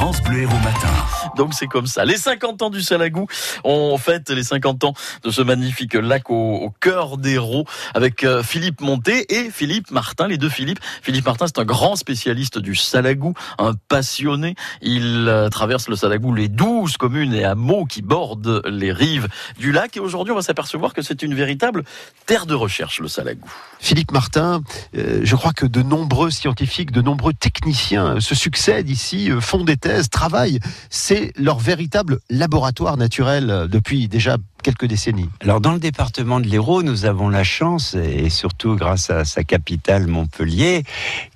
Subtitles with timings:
[0.00, 0.88] France Bleu Héros Matin.
[1.36, 2.06] Donc c'est comme ça.
[2.06, 3.26] Les 50 ans du Salagou,
[3.64, 8.42] on fête les 50 ans de ce magnifique lac au, au cœur d'Hérault avec euh,
[8.42, 10.78] Philippe Monté et Philippe Martin, les deux Philippe.
[11.02, 14.54] Philippe Martin, c'est un grand spécialiste du Salagou, un passionné.
[14.80, 19.28] Il euh, traverse le Salagou, les 12 communes et hameaux qui bordent les rives
[19.58, 19.98] du lac.
[19.98, 21.84] Et aujourd'hui, on va s'apercevoir que c'est une véritable
[22.24, 23.50] terre de recherche, le Salagou.
[23.80, 24.62] Philippe Martin,
[24.96, 29.64] euh, je crois que de nombreux scientifiques, de nombreux techniciens se succèdent ici, euh, font
[29.64, 30.60] des thèses, travaillent.
[30.88, 35.28] C'est leur véritable laboratoire naturel euh, depuis déjà quelques décennies.
[35.40, 39.42] Alors dans le département de l'Hérault, nous avons la chance, et surtout grâce à sa
[39.42, 40.84] capitale Montpellier,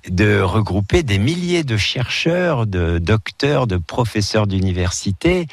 [0.09, 5.47] de regrouper des milliers de chercheurs, de docteurs, de professeurs d'université.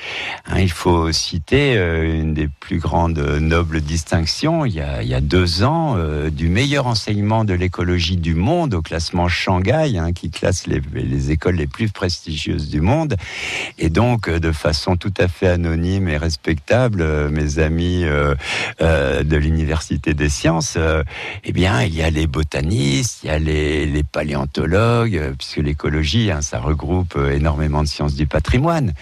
[0.46, 5.62] Hein, il faut citer euh, une des plus grandes nobles distinctions, il y a, deux
[5.62, 10.66] ans, euh, du meilleur enseignement de l'écologie du monde au classement Shanghai, hein, qui classe
[10.66, 12.91] les écoles les plus prestigieuses du monde.
[13.78, 18.34] Et donc, euh, de façon tout à fait anonyme et respectable, euh, mes amis euh,
[19.22, 21.02] de l'université des sciences, euh,
[21.44, 26.42] eh bien, il y a les botanistes, il y a les, paléontologues, puisque l'écologie, hein,
[26.42, 28.92] ça regroupe énormément de sciences du patrimoine,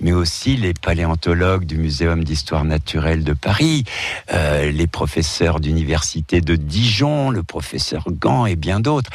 [0.00, 3.84] mais aussi les paléontologues du Muséum d'histoire naturelle de Paris,
[4.32, 9.10] les professeurs d'université de Dijon, le professeur Gant et bien d'autres.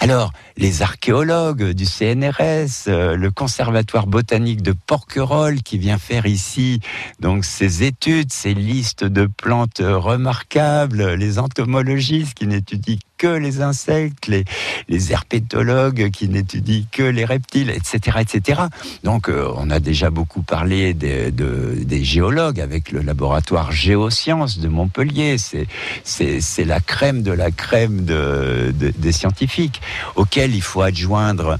[0.00, 3.30] Alors, les archéologues du CNRS, le
[3.68, 6.80] conservatoire botanique de Porquerolles qui vient faire ici
[7.20, 14.28] donc ces études, ces listes de plantes remarquables, les entomologistes qui n'étudient que les insectes,
[14.28, 14.44] les,
[14.88, 18.60] les herpétologues qui n'étudient que les reptiles, etc., etc.
[19.02, 24.60] Donc, euh, on a déjà beaucoup parlé des, de, des géologues avec le laboratoire Géosciences
[24.60, 25.36] de Montpellier.
[25.38, 29.80] C'est, la crème de la crème de, de- des scientifiques
[30.14, 31.58] auxquels il faut adjoindre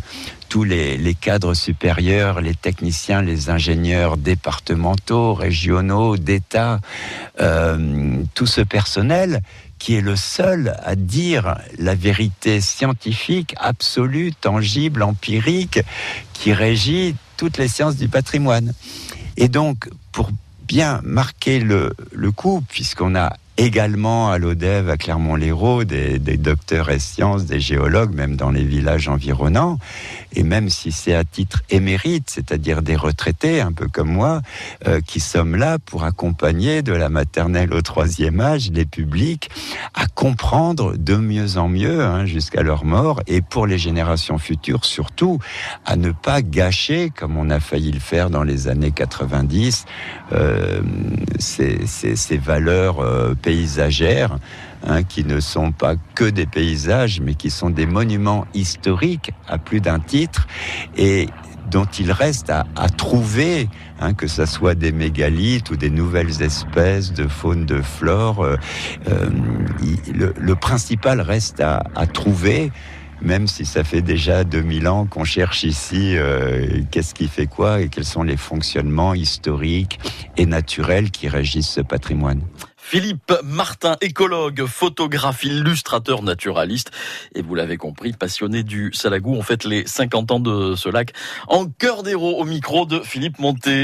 [0.49, 6.81] tous les, cadres supérieurs, les techniciens, les ingénieurs départementaux, régionaux, d'État,
[7.41, 9.43] euh, tout ce personnel
[9.79, 15.81] qui est le seul à dire la vérité scientifique, absolue, tangible, empirique,
[16.33, 18.73] qui régit toutes les sciences du patrimoine.
[19.37, 20.31] Et donc, pour
[20.67, 27.01] bien marquer le, le coup, puisqu'on a également à l'ODEV, à Clermont-Lérault, des, docteurs et
[27.01, 29.79] sciences, des géologues, même dans les villages environnants,
[30.35, 34.43] et même si c'est à titre émérite, c'est-à-dire des retraités, un peu comme moi,
[34.87, 39.51] euh, qui sommes là pour accompagner de la maternelle au troisième âge les publics
[39.95, 44.85] à comprendre de mieux en mieux hein, jusqu'à leur mort, et pour les générations futures
[44.85, 45.41] surtout,
[45.85, 49.85] à ne pas gâcher, comme on a failli le faire dans les années 90,
[50.33, 50.81] euh,
[51.41, 54.39] ces, ces- ces valeurs euh, paysagères
[54.87, 59.57] hein, qui ne sont pas que des paysages, mais qui sont des monuments historiques à
[59.57, 60.47] plus d'un titre
[60.99, 61.29] et
[61.71, 63.69] dont il reste à, trouver,
[64.01, 68.43] hein, que ce soit des mégalithes ou des nouvelles espèces de faune, de flore.
[68.43, 68.57] euh,
[69.09, 69.31] euh,
[70.37, 72.71] le, principal reste à, à trouver.
[73.23, 77.81] Même si ça fait déjà 2000 ans qu'on cherche ici euh, qu'est-ce qui fait quoi
[77.81, 79.99] et quels sont les fonctionnements historiques
[80.37, 82.43] et naturels qui régissent ce patrimoine.
[82.91, 86.91] Philippe Martin, écologue, photographe, illustrateur, naturaliste.
[87.35, 89.35] Et vous l'avez compris, passionné du Salagou.
[89.35, 91.13] On fête les 50 ans de ce lac
[91.49, 93.77] en cœur d'héros au micro de Philippe Monté.